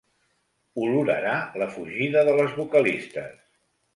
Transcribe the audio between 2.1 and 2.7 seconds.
de les